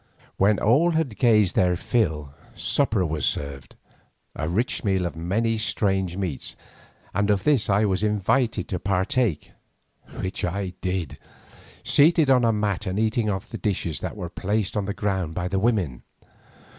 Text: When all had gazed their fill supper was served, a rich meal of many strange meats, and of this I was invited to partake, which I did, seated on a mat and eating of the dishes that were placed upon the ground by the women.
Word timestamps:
When 0.37 0.57
all 0.57 0.89
had 0.93 1.19
gazed 1.19 1.55
their 1.55 1.75
fill 1.75 2.33
supper 2.55 3.05
was 3.05 3.23
served, 3.23 3.75
a 4.35 4.49
rich 4.49 4.83
meal 4.83 5.05
of 5.05 5.15
many 5.15 5.59
strange 5.59 6.17
meats, 6.17 6.55
and 7.13 7.29
of 7.29 7.43
this 7.43 7.69
I 7.69 7.85
was 7.85 8.01
invited 8.01 8.67
to 8.69 8.79
partake, 8.79 9.51
which 10.19 10.43
I 10.43 10.73
did, 10.81 11.19
seated 11.83 12.31
on 12.31 12.43
a 12.43 12.51
mat 12.51 12.87
and 12.87 12.97
eating 12.97 13.29
of 13.29 13.51
the 13.51 13.59
dishes 13.59 13.99
that 13.99 14.15
were 14.17 14.27
placed 14.29 14.73
upon 14.75 14.85
the 14.85 14.95
ground 14.95 15.35
by 15.35 15.47
the 15.47 15.59
women. 15.59 16.01